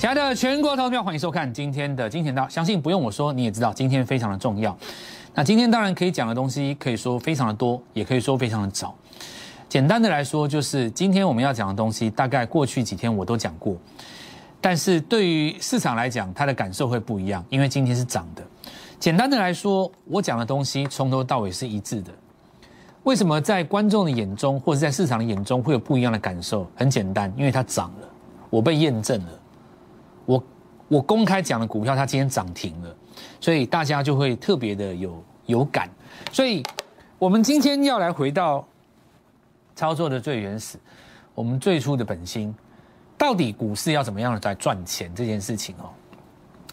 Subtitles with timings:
[0.00, 2.48] 亲爱的全国投票，欢迎收看今天的金钱道。
[2.48, 4.74] 相信不用我说，你也知道今天非常的重要。
[5.34, 8.94] 那今天当然可以讲的东西，可以说非常的多，也可以说非常的早。
[9.68, 13.76] 简单的来说，就是今天我们要讲的东西，大概过去几天我都讲过，
[14.58, 18.42] 但是对于市场来讲，它的感受会不一样，因为今天是涨的。
[18.98, 22.10] 简单的来说，我讲的东西从头到尾是一致的。
[23.02, 26.66] 为什么在观众的眼中，或者在市场的眼中会有不一样的感受？
[26.74, 28.08] 很简单，因为它涨了，
[28.48, 29.32] 我被验证了。
[30.30, 30.44] 我
[30.86, 32.96] 我公开讲的股票，它今天涨停了，
[33.40, 35.90] 所以大家就会特别的有有感。
[36.30, 36.62] 所以，
[37.18, 38.64] 我们今天要来回到
[39.74, 40.78] 操作的最原始，
[41.34, 42.54] 我们最初的本心，
[43.18, 45.90] 到底股市要怎么样的在赚钱这件事情哦。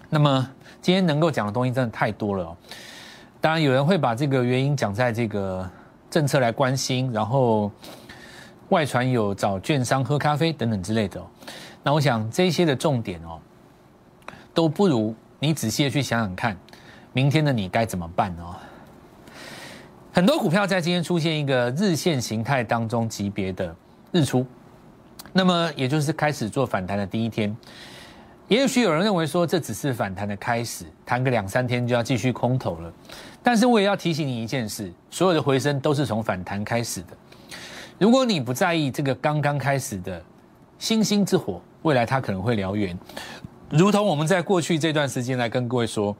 [0.09, 0.47] 那么
[0.81, 2.57] 今天能够讲的东西真的太多了哦。
[3.41, 5.67] 当然有人会把这个原因讲在这个
[6.09, 7.71] 政策来关心，然后
[8.69, 11.21] 外传有找券商喝咖啡等等之类的。
[11.83, 13.39] 那我想这些的重点哦，
[14.57, 16.57] 都不如你仔细的去想想看，
[17.13, 18.55] 明天的你该怎么办哦？
[20.11, 23.75] 很多股票在今天出现一个日线形态当中级别的
[24.11, 24.43] 日出，
[25.31, 27.55] 那么也就是开始做反弹的第一天。
[28.47, 32.91] 也许有人认为说这只是反弹的开始，弹个两三天就要继续空头了。
[33.43, 37.09] 但是我也要提醒你一件事：所有的回升都是从反弹开始的。
[37.99, 40.19] 如果你不在意这个刚刚开始的
[40.79, 42.97] 星星之火，未来它可能会燎原。
[43.69, 46.15] 如同我们在过去这段时间来跟各位说，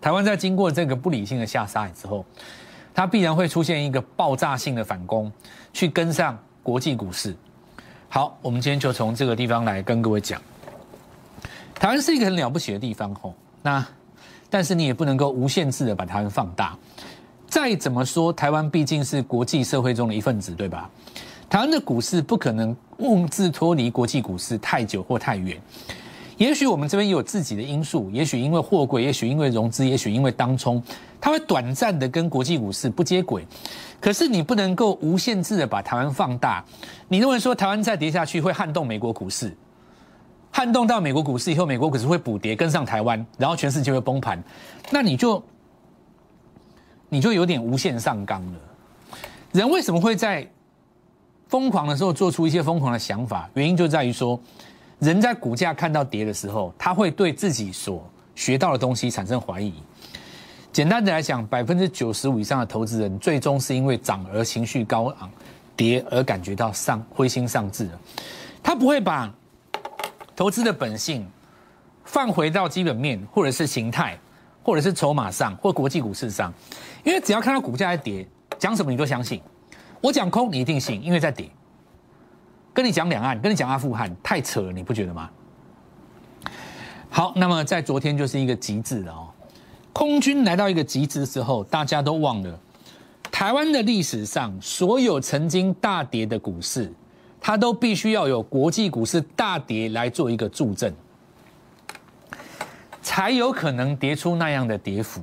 [0.00, 2.24] 台湾在经过这个不理性的下杀之后，
[2.92, 5.30] 它必然会出现一个爆炸性的反攻，
[5.72, 7.36] 去跟上国际股市。
[8.08, 10.42] 好，我们今天就从这个地方来跟各位讲。
[11.74, 13.86] 台湾是一个很了不起的地方吼，那
[14.50, 16.76] 但是你也不能够无限制的把台湾放大。
[17.48, 20.90] 再怎么说，台湾毕竟是国际社会中的一份子，对吧？
[21.48, 25.60] 台湾的股市不可能物质脱离国际股市太久或太远。
[26.40, 30.82] 也许我们这边有自己的因素，也许因为货柜，也许因为融资，也许因为当冲，
[31.20, 33.46] 它会短暂的跟国际股市不接轨。
[34.00, 36.64] 可是你不能够无限制的把台湾放大。
[37.08, 39.54] 你认为说台湾再跌下去会撼动美国股市？
[40.50, 44.42] 撼动到美国股市以后，美国股市会补跌跟上台湾，然后全世界会崩盘，
[44.90, 45.44] 那你就
[47.10, 48.58] 你就有点无限上纲了。
[49.52, 50.48] 人为什么会在
[51.48, 53.50] 疯狂的时候做出一些疯狂的想法？
[53.52, 54.40] 原因就在于说，
[55.00, 59.74] 人在股价看到跌的时候，他会对自己所学到的东西产生怀疑。
[60.72, 65.30] 简单的来讲，百分之九十五以上的投资人，最终是因为涨而情绪高昂，
[65.74, 67.88] 跌而感觉到丧灰心丧志
[68.62, 69.32] 他不会把。
[70.36, 71.28] 投资的本性，
[72.02, 74.18] 放回到基本面，或者是形态，
[74.62, 76.50] 或者是筹码上，或国际股市上，
[77.04, 78.26] 因为只要看到股价在跌，
[78.58, 79.42] 讲什么你都相信。
[80.00, 81.46] 我讲空你一定信，因为在跌。
[82.72, 85.30] 跟你讲两岸，跟你讲阿富汗，太扯了，你不觉得吗？
[87.08, 89.28] 好，那么在昨天就是一个极致的哦，
[89.92, 92.58] 空军来到一个极致之后，大家都忘了
[93.30, 96.92] 台湾的历史上所有曾经大跌的股市。
[97.42, 100.94] 它都必须要有国际股市大跌来做一个助阵，
[103.00, 105.22] 才有可能跌出那样的跌幅。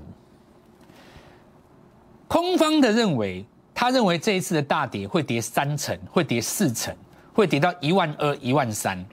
[2.28, 6.92] 空方的认为，他认为这一次的大跌会跌三成，会跌四成，
[7.38, 9.06] 会跌到一万二、一万三。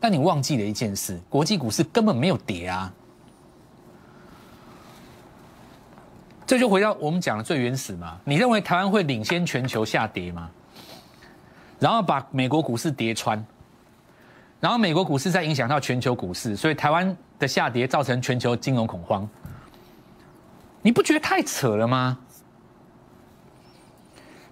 [0.00, 2.90] 但你忘记了一件事，国际股市根本没有跌啊！
[6.46, 8.18] 这就回到我们讲的最原始嘛？
[8.24, 10.50] 你认为台湾会领先全球下跌吗？
[11.78, 13.44] 然后把美国股市跌穿，
[14.60, 19.28] 然后美国股市再影响到全球股市，所以台湾的下跌造成全球金融恐慌。
[20.80, 22.18] 你不觉得太扯了吗？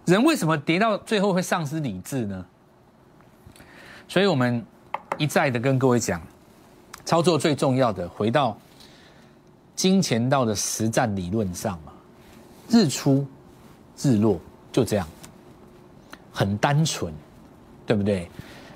[0.04, 2.44] 人为什么跌到最后会丧失理智呢？
[4.09, 4.65] 所以我们
[5.19, 6.21] 一再的跟各位讲，
[7.05, 8.56] 操作最重要的回到
[9.75, 11.93] 金钱道的实战理论上嘛，
[12.69, 13.27] 日出
[14.01, 14.41] 日落
[14.72, 15.07] 就这样。
[16.33, 17.10] 很单纯，
[17.86, 18.28] 对不对？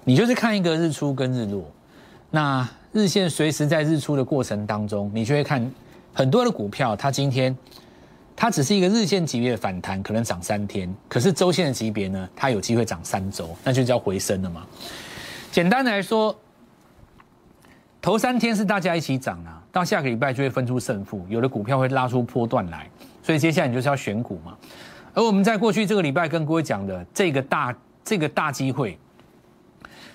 [0.03, 1.71] 你就是看一个日出跟日落，
[2.31, 5.71] 那日线随时在日出的过程当中，你就会看
[6.15, 7.55] 很多的股票，它今天
[8.35, 14.67] 它只是一个日线级别的反弹，可能涨三天，可是周线的级别呢，它有机会涨三周，那就叫回升了嘛。
[15.51, 16.35] 简单来说，
[18.01, 22.89] 头三天是大家一起涨啊，到下个礼拜就会分出胜负，有的股票会拉出波段来，
[23.23, 24.57] 所以接下来你就是要选股嘛。
[25.13, 27.75] 而我们在过去这个礼拜跟各位讲的这个大
[28.05, 28.97] 这个大机会，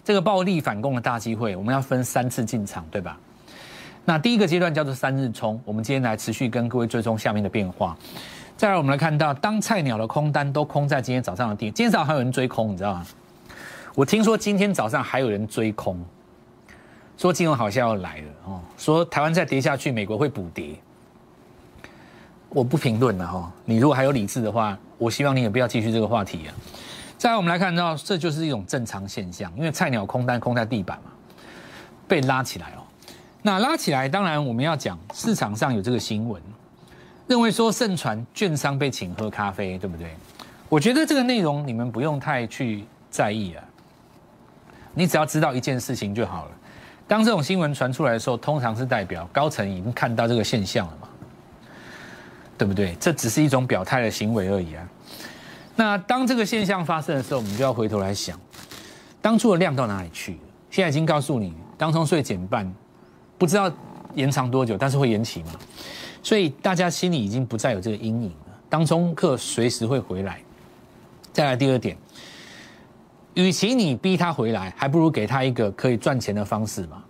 [0.06, 3.20] 这个暴力反攻的大机会，我们要分三次进场，对吧？
[4.06, 7.98] 那第一个阶段叫做三日冲，我们今天来持续跟各位追踪下面的变化。
[8.56, 13.06] 再来，我们来看到当菜鸟的空单都空在今天早上的低，今天早上还有人追空，你知道吗？
[13.96, 15.98] 我听说今天早上还有人追空，
[17.18, 20.76] 说金融好像要来了哦，说台湾再跌下去，美国会补跌。
[22.50, 26.52] 我不评论了哈，你如果还有理智的话，我希望你也不要继续这个话题啊。
[27.18, 31.12] 再来，我们来看到，这就是一种正常现象，因为菜鸟空单空在地板嘛，
[32.06, 32.84] 被拉起来哦。
[33.42, 36.42] 那拉起来，当然我们要讲市场上有这个新闻，
[37.28, 40.14] 认为说盛传券商被请喝咖啡，对不对？
[40.68, 43.64] 我觉得这个内容你们不用太去在意啊，
[44.96, 46.52] 你只要知道一件事情就好了。
[47.08, 51.08] 当这种新闻传出来的时候，通常是代表高层已经看到这个现象了嘛，
[52.58, 52.96] 对不对？
[53.00, 54.90] 这只是一种表态的行为而已啊。
[55.76, 58.40] 那当这个现象发生的时候，我们就要回头来想，
[59.22, 60.40] 当初的量到哪里去？
[60.72, 62.74] 现在已经告诉你，当冲税减半，
[63.38, 63.72] 不知道
[64.14, 65.52] 延长多久，但是会延期嘛？
[66.24, 68.58] 所以大家心里已经不再有这个阴影了。
[68.68, 70.40] 当冲客随时会回来。
[71.32, 71.96] 再来第二点，
[73.36, 77.04] 与其你逼他回来，还不如给他一个可以赚钱的方式嘛。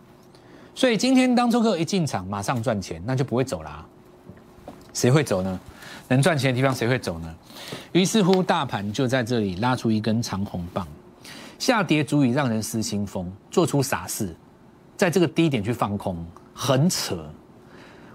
[0.73, 3.85] 所以今天当初客一进场马上赚钱，那就不会走啦。
[4.93, 5.59] 谁会走呢？
[6.07, 7.35] 能赚钱的地方谁会走呢？
[7.91, 10.87] 于是乎，大盘就在这里拉出一根长红棒，
[11.57, 14.35] 下跌足以让人失心疯，做出傻事，
[14.97, 16.17] 在这个低点去放空，
[16.53, 17.27] 很扯。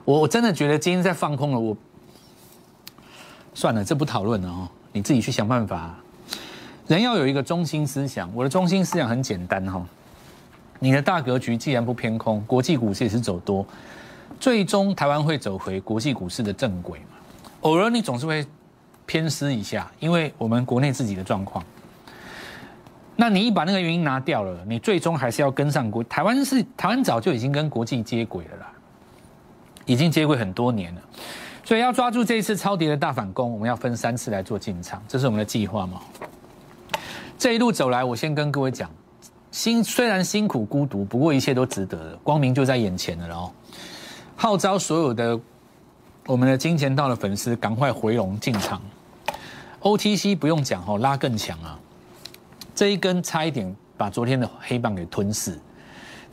[0.05, 1.77] 我我真的觉得今天在放空了，我
[3.55, 4.69] 算了，这不讨论了哦。
[4.93, 5.97] 你自己去想办法。
[6.95, 9.85] 人要有一个中心思想，我的中心思想很简单哈。
[10.81, 13.65] 你的大格局既然不偏空，国际股市也是走多，
[14.41, 17.17] 最终台湾会走回国际股市的正轨嘛？
[17.61, 18.45] 偶尔你总是会
[19.07, 21.65] 偏失一下，因为我们国内自己的状况。
[23.15, 28.73] 那你一把那个原因拿掉了，你最终还是要跟上国台湾是台湾早就已经跟国际接轨了啦，
[29.85, 31.03] 已经接轨很多年了。
[31.63, 36.01] 所以要抓住这一次超跌的大反攻，我们要分三次来做进场，这是我们的计划嘛？
[37.41, 38.91] 这一路走来，我先跟各位讲，
[39.51, 43.51] 辛虽然辛苦孤独，不过一切都值得的，光明就在眼前了哦。
[44.37, 45.41] 号召所有的
[46.27, 48.83] 我们的金钱道的粉丝赶快回笼进场
[49.81, 51.79] ，OTC 不用讲哦，拉更强啊！
[52.75, 55.59] 这一根差一点把昨天的黑棒给吞噬，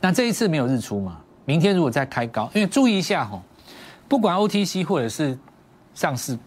[0.02, 1.22] 那这一次没有日出嘛？
[1.46, 3.42] 明天如果再开高，因为注意一下哈。
[4.06, 5.38] 不管 OTC 或者是
[5.94, 6.38] 上市，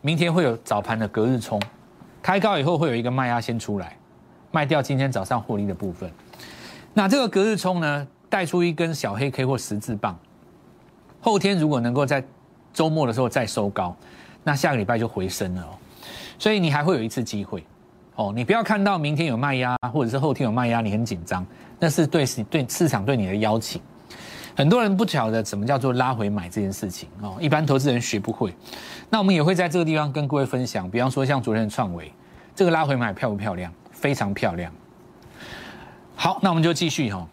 [0.00, 1.60] 明天会有早盘的隔日冲，
[2.22, 3.96] 开高以后会有一个卖压先出来，
[4.50, 6.10] 卖掉今天早上获利的部分。
[6.92, 10.18] 那这个隔日冲呢，带出一根小黑 K 或十字棒，
[11.20, 12.22] 后天如果能够在
[12.72, 13.96] 周末的时候再收高，
[14.42, 15.78] 那下个礼拜就回升了哦。
[16.38, 17.64] 所以你还会有一次机会
[18.16, 18.32] 哦。
[18.34, 21.46] 你不要看到明天有卖压，或者是后天有卖压，你很紧张，
[21.78, 23.80] 那是对市对市场对你的邀请。
[24.56, 28.54] 很多人不晓得什么叫做拉回买这件事情哦，一般投资人学不会。
[29.08, 32.12] 那我们也会在这个地方跟各位分享，比方说像昨天的创维，
[32.54, 33.72] 这个拉回买漂不漂亮？
[33.92, 34.72] 非常漂亮。
[36.14, 37.26] 好，那我们就继续哈。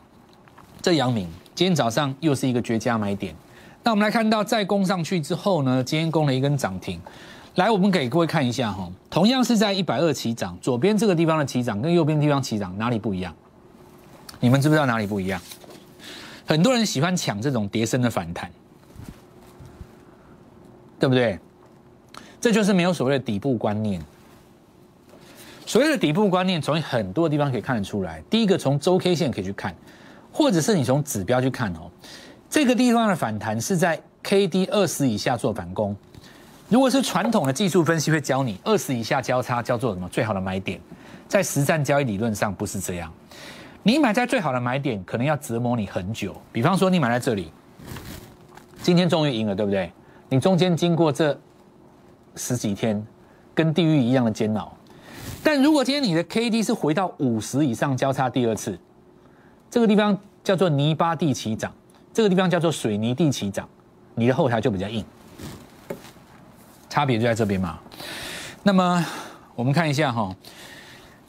[0.81, 3.36] 这阳明今天早上又是一个绝佳买点。
[3.84, 7.02] 那我们来看到再攻上去之后呢，今天攻了一根涨停。
[7.56, 13.34] 来，我们给各位看一下哈，同样是在一百二起涨，左边这个地方的起涨跟右边地方起涨哪里不一样？
[14.40, 15.42] 你们知不知道哪里不一样？
[16.48, 18.50] 很多人喜欢抢这种叠升的反弹，
[20.98, 21.38] 对不对？
[22.40, 24.02] 这就是没有所谓的底部观念。
[25.66, 28.24] 所谓的底部观念，从很多地方可以看得出来。
[28.30, 29.76] 第一个，从周 K 线可以去看，
[30.31, 31.92] 或者是你从指标去看哦。
[32.50, 35.94] 这个地方的反弹是在 K D 二十以下做反攻。
[36.69, 40.80] 如果是传统的技术分析会教你，二十以下交叉叫做什么最好的买点，
[41.28, 43.12] 在实战交易理论上不是这样。
[43.84, 46.36] 你买在最好的买点，可能要折磨你很久。
[46.52, 47.52] 比方说，你买在这里，
[48.81, 49.92] 今天终于赢了，对不对？
[50.30, 51.40] 你中间经过这
[52.36, 53.06] 十几天，
[53.56, 54.76] 跟地狱一样的煎熬。
[55.42, 58.78] 但如果今天你的 K D 是回到五十以上交叉第二次，
[59.72, 61.74] 这个地方叫做泥巴地起涨，
[62.14, 63.69] 这个地方叫做水泥地起涨，
[64.16, 65.06] 你的后台就比较硬。
[66.90, 67.80] 差别就在这边嘛。
[68.64, 69.06] 那么
[69.56, 70.36] 我们看一下哈，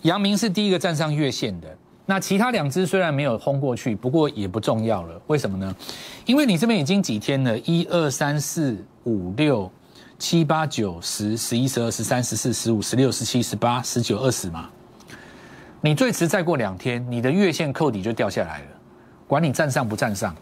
[0.03, 1.77] 阳明是第一个站上月线的。
[2.11, 5.21] 那其他两只虽然没有轰过去，不过也不重要了。
[5.27, 5.77] 为什么呢？
[6.25, 9.71] 因为你这边已经几天了，一二三四五六
[10.19, 14.71] 七八九十十一十二十三十四十五十六十七十八十九二十嘛。
[15.83, 18.67] 你最迟再过两天，你的月线扣底就掉下来了，
[19.27, 20.35] 管你站上不站上。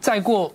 [0.00, 0.50] 再过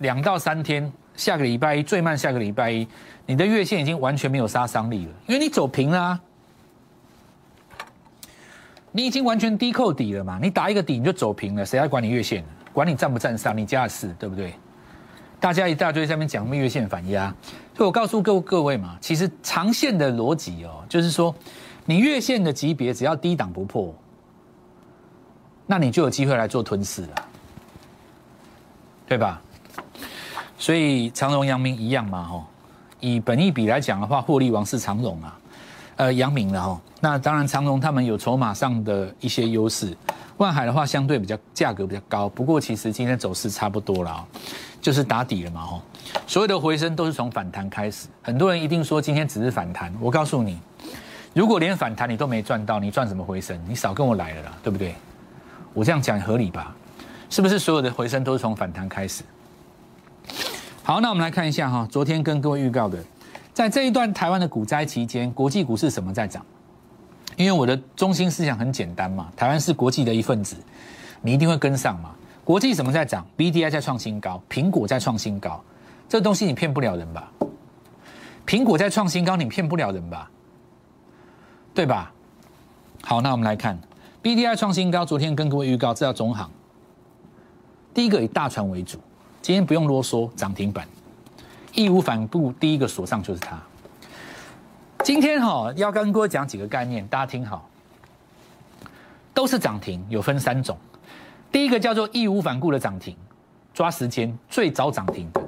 [0.00, 2.86] 两到三天，下个礼拜一最慢下个礼拜一，
[3.24, 6.20] 你的月线已经完全没有杀伤力了，因为你走平了。
[8.92, 10.38] 你已经完全低扣底了嘛？
[10.42, 12.44] 你打一个底你就走平了，谁还管你月线？
[12.72, 13.56] 管你站不站上？
[13.56, 14.54] 你家的事，对不对？
[15.38, 17.34] 大家一大堆在那边讲什么月线反压，
[17.74, 21.34] 所以我告诉各各位嘛，其实长线的逻辑哦，就是说，
[21.86, 23.94] 你月线的级别只要低档不破，
[25.66, 27.28] 那你就有机会来做吞噬了，
[29.06, 29.40] 对吧？
[30.58, 32.44] 所以长荣、阳明一样嘛，吼，
[33.00, 35.38] 以本益比来讲的话，获利王是长荣啊，
[35.96, 36.80] 呃，阳明的吼。
[37.02, 39.96] 那当然，长荣他们有筹码上的一些优势。
[40.36, 44.26] 万海的话相对比较价格比较高，不过其实今天走势差不多了，
[44.80, 45.82] 就是打底了嘛吼。
[46.26, 50.58] 所有的回升都是从反弹开始，很多人一定说今天只是反弹，我告诉你，
[51.34, 53.58] 如果连反弹你都没赚到，你赚什么回升？
[53.66, 54.94] 你少跟我来了啦，对不对？
[55.72, 56.74] 我这样讲合理吧？
[57.28, 59.22] 是不是所有的回升都是从反弹开始？
[60.82, 62.98] 好，那我们来看一下哈，昨天跟各位预告的，
[63.52, 66.44] 在这一段台湾的股灾期间，国际股市什么在涨？
[67.40, 70.54] 因为我的中心思想很简单嘛，台湾是国际的一份子，
[71.22, 72.10] 你一定会跟上嘛。
[72.44, 75.58] 国际什么在涨？B D I 在创新高，苹果在创新高，
[76.06, 77.32] 这东西你骗不了人吧？
[78.46, 80.30] 苹果在创新高，你骗不了人吧？
[81.72, 82.12] 对吧？
[83.00, 83.78] 好，那我们来看
[84.20, 86.50] B D I 创新高，昨天跟各位预告，这叫中行。
[87.94, 88.98] 第一个以大船为主，
[89.40, 90.86] 今天不用啰嗦，涨停板，
[91.72, 93.58] 义无反顾，第一个锁上就是它。
[95.02, 97.66] 今天哈要跟各位讲几个概念，大家听好，
[99.32, 100.76] 都是涨停，有分三种。
[101.50, 103.16] 第一个叫做义无反顾的涨停，
[103.72, 105.40] 抓时间最早涨停的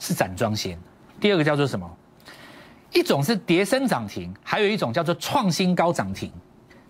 [0.00, 0.78] 是展庄先。
[1.20, 1.88] 第二个叫做什么？
[2.92, 6.32] 一种是叠升涨停，还有一种叫做创新高涨停，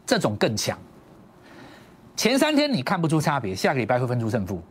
[0.07, 0.79] 这种更强。
[2.17, 4.63] 前三天你看不出差别，下个礼拜会分出胜负。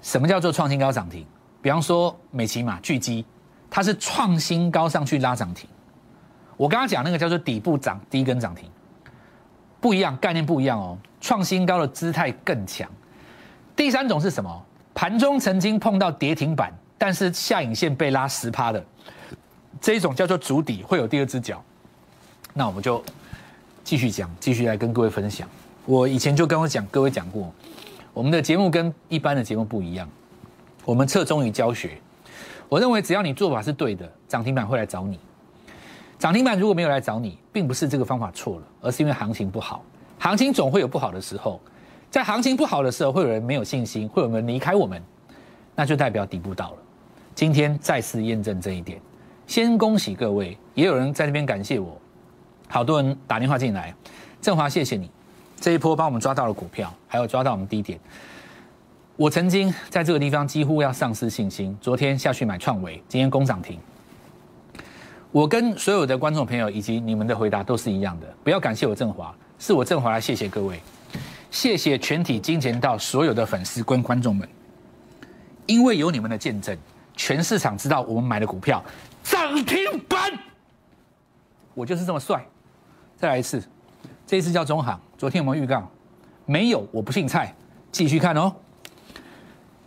[0.00, 1.26] 什么叫做创新高涨停？
[1.60, 3.24] 比方说美骑马巨基，
[3.70, 5.68] 它是创新高上去拉涨停。
[6.56, 8.68] 我刚刚讲那个叫做底部涨第一根涨停，
[9.80, 12.88] 不一样概念不一样哦，创新高的姿态更强。
[13.74, 14.64] 第三种是什么？
[14.94, 18.84] 盘中曾经碰到跌停板，但是下影线被拉十趴的，
[19.80, 21.60] 这一种叫做主底会有第二只脚。
[22.52, 23.02] 那我们就
[23.82, 25.48] 继续讲，继续来跟各位分享。
[25.84, 27.52] 我以前就跟我讲，各位讲过，
[28.12, 30.08] 我们的节目跟一般的节目不一样，
[30.84, 31.98] 我们侧重于教学。
[32.68, 35.18] 我认为只要你做法是对的，涨停板会来找你。
[36.24, 39.84] 涨停板如果没有来找你，并不是这个方法错了，而是因为行情不好。
[40.18, 41.60] 行情总会有不好的时候，
[42.10, 45.02] 在行情不好的时候，会有人没有信心，会有人离开我们，
[45.74, 46.76] 那就代表底部到了。
[47.34, 48.98] 今天再次验证这一点，
[49.46, 51.94] 先恭喜各位，也有人在那边感谢我，
[52.68, 53.94] 好多人打电话进来，
[54.40, 55.10] 振华谢谢你，
[55.60, 58.00] 这一波帮我们抓到了股票，还有抓到我们低点。
[59.16, 63.78] 我曾经在这个地方几乎要丧失信心，昨天下去买创维，今天攻涨停。
[65.34, 70.80] 我跟所有的观众朋友以及你们的回答都是一样的，不要感谢我振华，是我振华来谢谢各位，
[71.50, 74.48] 谢谢全体金钱道所有的粉丝跟观众们，
[75.66, 76.78] 因为有你们的见证，
[77.16, 78.80] 全市场知道我们买的股票
[79.24, 80.30] 涨停板，
[81.74, 82.46] 我就是这么帅。
[83.16, 83.60] 再来一次，
[84.24, 85.90] 这一次叫中行，昨天有没有预告？
[86.46, 87.52] 没有，我不姓蔡，
[87.90, 88.54] 继续看哦。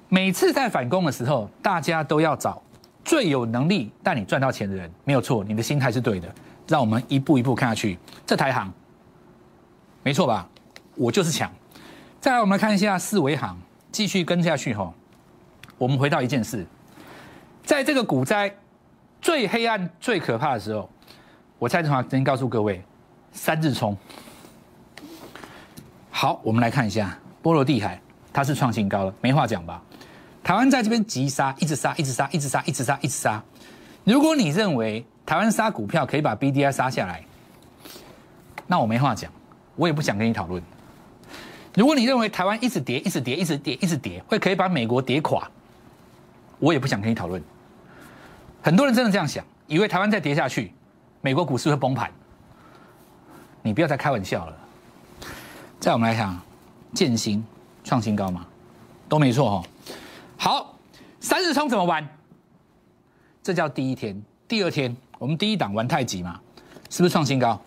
[0.10, 2.62] 每次在反攻的时候，大家都要找。
[3.08, 6.28] 最有能力带你赚到钱的人，没有错，你的心态是对的。
[6.68, 8.70] 让我们一步一步看下去，这台行
[10.04, 10.46] 没错吧？
[10.96, 11.50] 我就是强。
[12.20, 13.58] 再来，我们来看一下四维行，
[13.94, 14.94] 继续跟下去哈。
[15.78, 16.66] 我们回到一件事，
[17.64, 18.54] 在这个股灾
[19.22, 20.90] 最黑暗、最可怕的时候，
[21.58, 22.84] 我蔡振华先告诉各位，
[23.32, 23.98] 三日冲。
[26.12, 28.02] 好，我们来看一下波罗的海，
[28.34, 29.82] 它是创新高了，没话讲吧？
[30.48, 33.44] 台湾在这边急杀，一直杀，一直杀，一直杀，一直杀，一直杀。
[34.06, 37.22] 如果你认为台湾杀股票可以把 B D I 杀下来，
[38.66, 39.30] 那我没话讲，
[39.75, 40.63] 我也不想跟你讨论。
[41.75, 45.46] 如果你认为台湾一直跌，一直跌，一直跌，一直跌，会可以把美国跌垮，
[46.60, 47.44] 我也不想跟你讨论。
[48.62, 50.72] 很多人真的这样想，以为台湾再跌下去，
[51.20, 52.10] 美国股市会崩盘。
[53.62, 54.56] 你不要再开玩笑了。
[55.77, 56.39] 在我们来看，
[56.94, 57.46] 建新
[57.84, 58.46] 创新高嘛，
[59.10, 59.68] 都没错哈。
[60.48, 60.74] 好，
[61.20, 62.08] 三日冲怎么玩？
[63.44, 64.24] 这叫第一天。
[64.48, 66.39] 第二天，我们第一档玩太极嘛，
[66.89, 67.60] 是不是创新高？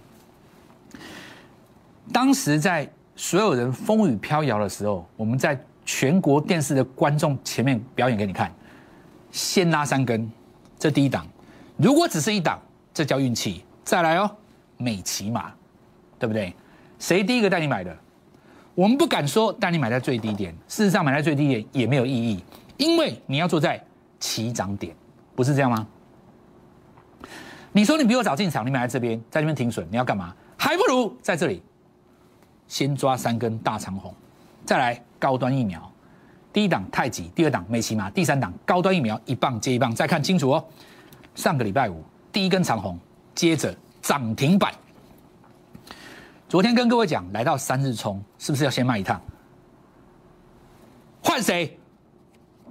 [2.10, 8.50] 当时在所有人风雨飘摇的时候，我们在全国电视的观众前面表演给你看，
[9.30, 10.32] 先拉三根，
[10.78, 11.26] 这第一档。
[11.76, 12.58] 如果只是一档，
[12.94, 13.62] 这叫运气。
[13.84, 14.30] 再来哦，
[14.78, 15.52] 美骑马，
[16.18, 16.56] 对不对？
[16.98, 17.94] 谁第一个带你买的？
[18.74, 22.42] 我们不敢说带你买在最低点，事实上买在最低点也没有意义。
[22.80, 23.78] 因为你要坐在
[24.18, 24.96] 起涨点，
[25.36, 25.86] 不是这样吗？
[27.72, 30.34] 你说你比我早进场，你买在这边，在这边停损，你要干嘛？
[30.56, 31.62] 还不如在这里
[32.66, 34.14] 先抓三根大长红，
[34.64, 35.92] 再来高端疫苗，
[36.54, 40.64] 第一档太极，第二档美琪玛，第三档高端疫苗一棒接一棒，再看清楚哦。
[41.34, 42.98] 上个礼拜五第一根长红，
[43.34, 44.72] 接着涨停板。
[46.48, 49.20] 昨天跟各位讲，来到三日冲，是不是要先卖一趟？
[51.22, 51.78] 换谁？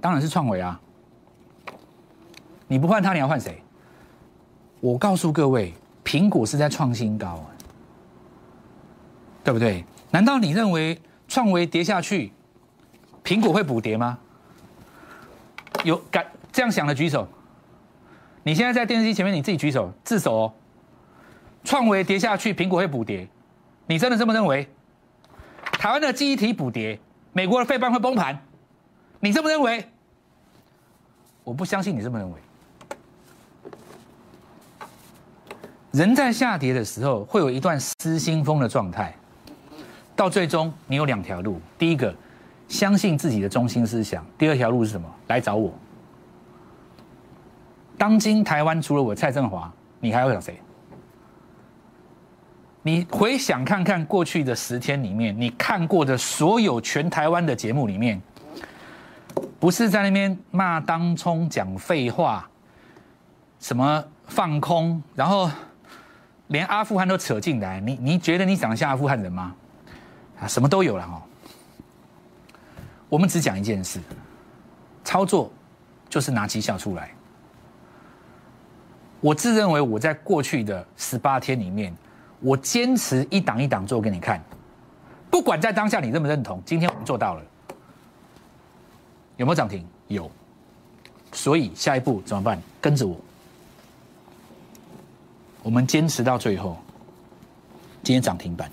[0.00, 0.80] 当然是创维啊！
[2.66, 3.62] 你不换他，你要换谁？
[4.80, 7.44] 我告诉各位，苹果是在创新高，
[9.44, 9.84] 对不对？
[10.10, 12.32] 难道你认为创维跌下去，
[13.22, 14.18] 苹果会补跌吗？
[15.84, 17.28] 有敢这样想的举手。
[18.42, 20.52] 你现在在电视机前面，你自己举手自首哦。
[21.62, 23.28] 创维跌下去，苹果会补跌，
[23.86, 24.66] 你真的这么认为？
[25.72, 26.98] 台湾的记忆体补跌，
[27.34, 28.42] 美国的费半会崩盘，
[29.20, 29.86] 你这么认为？
[31.44, 32.36] 我不相信你这么认为。
[35.92, 39.14] 人在下跌的时候，会有一段失心疯的状态，
[40.16, 42.14] 到最终你有两条路：第一个，
[42.68, 45.06] 相信自己的中心思想；第二条路是什么？
[45.26, 45.72] 来找我。
[47.98, 50.58] 当今台湾除了我蔡振华，你还会找谁？
[52.82, 58.22] 你回想看看过去的十天里面，你看过的所有全台湾的节目里面，
[59.60, 62.48] 不是在那边骂当冲、讲废话，
[63.60, 65.48] 什么放空，然后
[66.48, 69.54] 连阿富汗都扯进来，你你觉得你长得像阿富汗人吗？
[70.40, 71.22] 啊，什么都有了哈。
[73.08, 74.00] 我们只讲一件事，
[75.04, 75.52] 操作
[76.08, 77.10] 就是拿绩效出来。
[79.20, 81.94] 我自认为我在过去的十八天里面。
[82.42, 84.42] 我坚持一档一档做给你看，
[85.30, 87.42] 不管在当下你认不认同，今天我们做到了，
[89.40, 89.82] 有没有涨停？
[90.08, 90.30] 有，
[91.32, 92.60] 所以下一步怎么办？
[92.78, 93.18] 跟着我，
[95.62, 96.76] 我们坚持到最后，
[98.02, 98.70] 今天涨停板，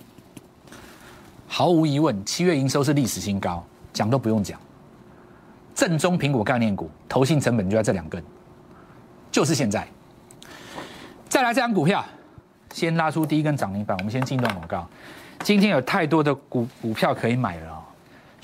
[1.47, 4.59] 毫无疑问，七月营收是历史新高，讲都不用讲，
[5.73, 8.21] 正宗苹果概念股，投信成本就在这两根，
[9.31, 9.87] 就是现在，
[11.29, 12.03] 再来这张股票。
[12.73, 14.85] 先拉出第一根涨停板，我们先进段广告。
[15.43, 17.76] 今天有太多的股股票可以买了，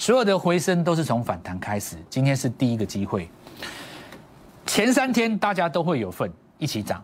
[0.03, 3.29] 所有的回升都是从反弹开始，今天是第一个机会。
[4.65, 7.01] 前三天大家都会有份一起涨，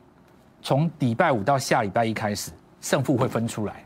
[0.62, 3.85] 从礼拜五到下礼拜一开始，胜负会分出来，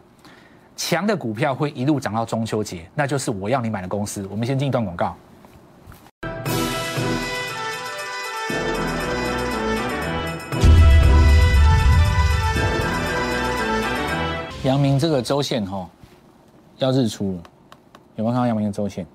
[0.75, 4.27] 强的股票会一路涨到中秋节，那就是我要你买的公司。
[4.31, 5.15] 我们先进一段广告。
[14.63, 15.87] 阳明这个周线哈，
[16.79, 17.43] 要日出了，
[18.15, 19.05] 有没有看到阳明的周线？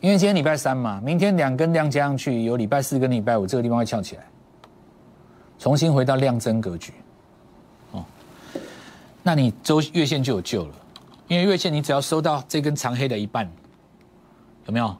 [0.00, 4.24] 因为今天礼拜三嘛，明天两根量加上去，有礼拜四跟礼拜五这个地方会翘起来，
[5.58, 6.92] 重新回到量增格局，
[7.92, 8.04] 哦，
[9.22, 10.74] 那你周月线就有救了，
[11.26, 13.50] 因为月线你只要收到这根长黑的一半，
[14.66, 14.94] 有没有？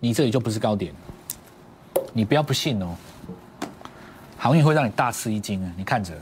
[0.00, 0.92] 你这里就不是高点，
[2.12, 2.96] 你不要不信哦，
[4.38, 6.12] 行运会让你大吃一惊啊，你看着。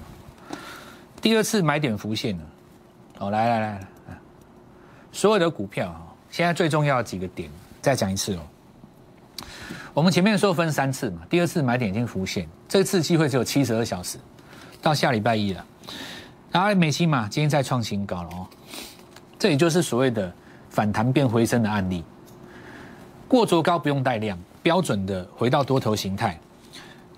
[1.22, 2.44] 第二次买点浮现了，
[3.20, 3.86] 哦，来来来，
[5.12, 7.48] 所有的股票啊，现在最重要的几个点，
[7.80, 8.40] 再讲一次哦。
[9.94, 14.18] 我们前面说分三次嘛，第二次买点已经浮现，这次机会只有七十二小时，
[14.80, 15.64] 到下礼拜一了。
[16.50, 18.46] 然后美期嘛，今天再创新高了哦，
[19.38, 20.32] 这也就是所谓的
[20.70, 22.02] 反弹变回升的案例。
[23.28, 26.38] 过卓高不用带量，标准的回到多头形态。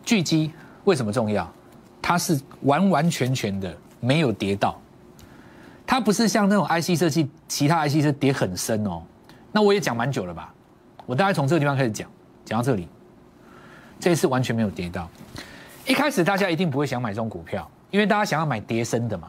[0.05, 0.51] 巨基
[0.85, 1.51] 为什么重要？
[2.03, 3.75] 它是完完全全的。
[4.01, 4.79] 没有跌到，
[5.95, 9.01] 它不是像那种 IC 设计，其他 IC 是跌很深哦。
[9.53, 10.53] 那我也讲蛮久了吧，
[11.07, 12.11] 我大概从这个地方开始讲，
[12.45, 12.89] 讲到这里，
[14.01, 15.09] 这一次完全没有跌到。
[15.87, 19.29] 一开始大家一定不会想买这种股票，因为大家想要买跌升的嘛，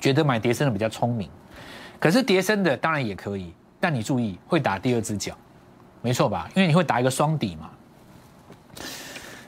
[0.00, 1.28] 觉得买跌升的比较聪明。
[2.00, 5.36] 可是跌升的当然也可以，但你注意会打第二只脚，
[6.00, 6.48] 没错吧？
[6.54, 7.68] 因为你会打一个双底嘛。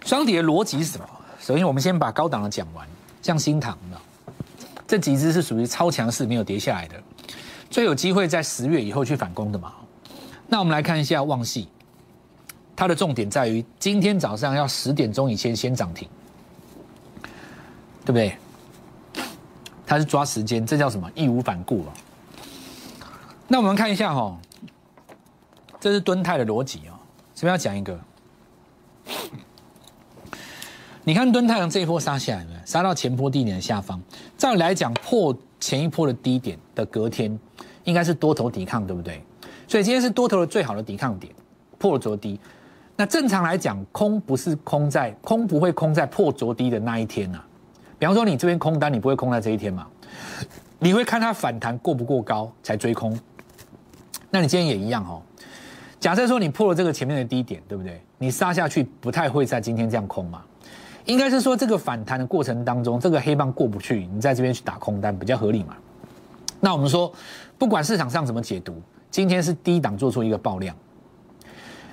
[0.04, 1.09] 双底的逻辑是什么？
[1.38, 2.87] 首先我们先把高档的讲完，
[3.22, 3.98] 像新塘的。
[4.90, 7.00] 这几只是属于超强势，没有跌下来的，
[7.70, 9.72] 最有机会在十月以后去反攻的嘛？
[10.48, 11.68] 那我们来看一下旺系，
[12.74, 16.09] 它的重点在于今天早上要十点钟以前先涨停，
[18.05, 18.37] 对不对？
[19.87, 21.09] 它是抓时间，这叫什么？
[21.14, 21.92] 义无反顾了。
[23.46, 24.37] 那我们看一下哈，
[25.79, 26.98] 这是敦泰的逻辑哦，
[27.33, 27.96] 这边要讲一个。
[31.11, 34.01] 你看敦太阳这一波杀下来了，杀到前波低点的下方。
[34.38, 37.37] 照理来讲，破前一波的低点的隔天，
[37.83, 39.20] 应该是多头抵抗，对不对？
[39.66, 41.35] 所以今天是多头的最好的抵抗点，
[41.79, 42.38] 破了昨低。
[42.94, 47.42] 那正常来讲，空不是空在空不会空在破昨低的那一天呐。
[47.99, 49.88] 比方说你这边空单，你不会空在这一天嘛？
[50.79, 53.18] 你会看它反弹过不过高才追空。
[54.31, 55.20] 那你今天也一样哦。
[55.99, 58.01] 假设说你破了这个前面的低点，对不对？
[58.16, 60.40] 你杀下去不太会在今天这样空嘛？
[61.07, 65.77] 应该是说，这个反弹的过程当中，这个黑棒过不去，你在这边去打空单比较合理嘛？
[66.61, 67.13] 那我们说，
[67.59, 70.77] 不管市场上怎么解读，今天是低档做出一个爆量，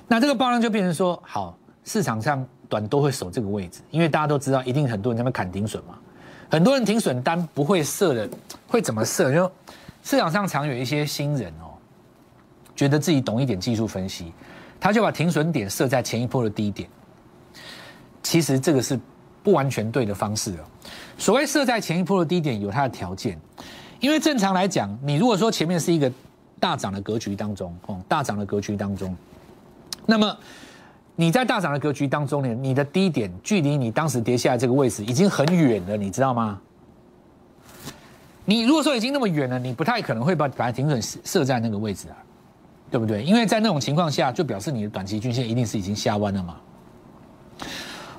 [0.06, 5.98] 那这个爆量就变成说，好，市场上短都会守这个位置，因为大家都知道，一定很多人在那砍停损嘛。
[6.50, 8.28] 很多人停损单不会设的，
[8.66, 9.32] 会怎么设？
[9.32, 9.50] 就
[10.02, 11.72] 市场上常有一些新人哦，
[12.76, 14.32] 觉得自己懂一点技术分析，
[14.78, 16.88] 他就把停损点设在前一波的低点。
[18.28, 19.00] 其实这个是
[19.42, 20.90] 不完全对的方式哦。
[21.16, 23.40] 所谓设在前一波的低点，有它的条件，
[24.00, 26.12] 因为正常来讲，你如果说前面是一个
[26.60, 29.16] 大涨的格局当中，哦，大涨的格局当中，
[30.04, 30.36] 那么。
[31.20, 36.60] 你在大涨的格局当中呢，你的低点距离你当时跌下来这个位置已经很远了，你知道吗？
[38.44, 42.16] 你如果说已经那么远了，你不太可能会把把停损设在那个位置啊，
[42.88, 43.24] 对不对？
[43.24, 46.56] 因为在那种情况下，就表示你的短期均线一定是已经下弯了嘛。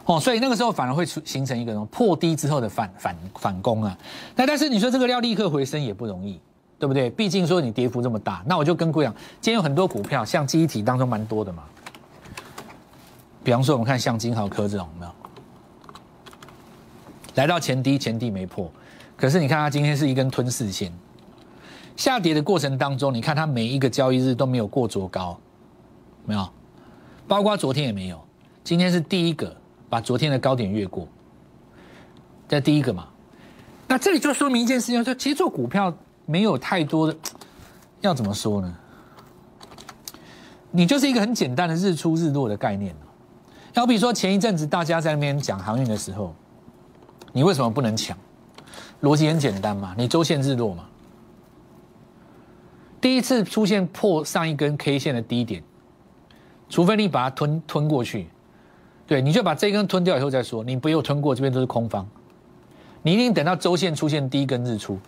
[0.06, 3.98] 哦，所以那个时候反而会出形成一个什么破低之后的反反反攻啊。
[4.36, 6.40] 那但是你说这个要立刻回升也不容易，
[6.80, 7.10] 对不对？
[7.10, 11.64] 毕竟说你跌幅这么大，那我就跟各位讲，今天有很多股票，像记忆体当中蛮多的嘛。
[13.44, 15.12] 比方说，我们看像金豪科这种，没有
[17.36, 18.70] 来到前低，前低没破，
[19.16, 20.92] 可是你看它今天是一根吞噬线，
[21.96, 25.40] 下跌的过程当中，你看它每一个交易日都没有过昨高，
[26.26, 26.50] 没有，
[27.28, 28.20] 包括昨天也没有，
[28.64, 29.56] 今天是第一个
[29.90, 31.08] 把昨天的高点越过，
[32.48, 33.08] 这第一个嘛，
[33.88, 35.94] 那这里就说明一件事情，就其实做股票
[36.26, 37.18] 没有太多的，
[38.02, 38.78] 要怎么说呢？
[40.72, 42.96] 你就是一个很简单的日出日落的概念。
[43.76, 46.36] 好比如说，前一阵子大家在那边讲航运的时候，
[47.32, 48.18] 你为什么不能抢？
[49.02, 50.86] 逻辑很简单嘛，你周线日落嘛。
[53.00, 55.64] 第一次出现破上一根 K 线的低点，
[56.68, 58.28] 除非你把它吞吞过去，
[59.10, 60.64] 对，你就把这根吞掉以后再说。
[60.64, 62.08] 你不有吞过，这边都是空方，
[63.02, 65.00] 你一定等到周线出现第一根日出。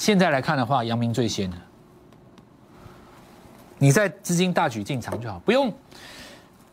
[0.00, 1.56] 现在来看的话，阳明最先的，
[3.78, 5.72] 你在资金大举进场就好，不用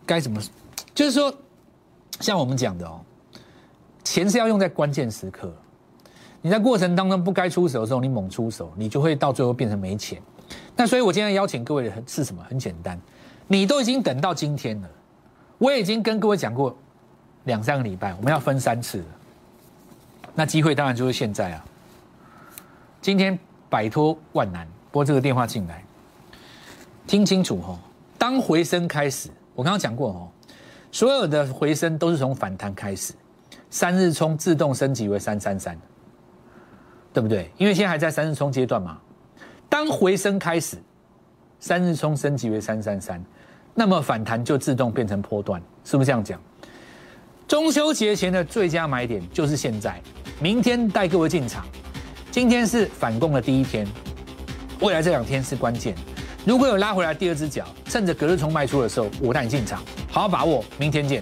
[0.03, 0.41] 该怎么。
[0.95, 1.31] 就是说，
[2.19, 2.99] 像我们讲的哦，
[4.03, 5.53] 钱是要用在关键时刻。
[6.41, 10.19] 你在过程当中不该出手的时候，你猛出手，你就会到最后变成没钱。
[10.75, 12.43] 那所以我今天邀请各位的是什么？
[12.49, 12.99] 很简单，
[13.47, 14.89] 你都已经等到今天了，
[15.61, 16.75] 我已经跟各位讲过
[17.43, 19.05] 两三个礼拜，我们要分三次了。
[20.33, 21.63] 那机会当然就是现在啊！
[22.99, 23.37] 今天
[23.69, 25.83] 摆脱万难，拨这个电话进来，
[27.05, 27.77] 听清楚哦。
[28.17, 30.27] 当回升开始，我刚刚讲过哦。
[30.91, 33.13] 所有的回升都是从反弹开始，
[33.69, 35.77] 三日冲自动升级为三三三，
[37.13, 37.51] 对不对？
[37.59, 38.97] 因为现在还在三日冲阶段嘛。
[39.69, 40.77] 当回升开始，
[41.59, 43.23] 三日冲升级为三三三，
[43.73, 46.39] 那么反弹就自动变成波段，是不是这样讲？
[47.47, 50.01] 中秋节前的最佳买点就是现在，
[50.39, 51.65] 明天带各位进场。
[52.29, 53.85] 今天是反攻的第一天，
[54.79, 55.93] 未来这两天是关键。
[56.45, 59.81] 如果有拉回来第二只脚，趁着隔日冲卖出的时候，我带你进场。
[60.09, 61.21] 好好把握，明天见。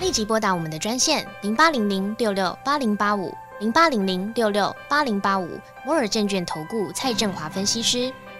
[0.00, 5.48] 立即拨打我们的专线零八零零六六八零八五零八零零六六八零八五
[5.84, 8.12] 摩尔证券投顾蔡振华分析师。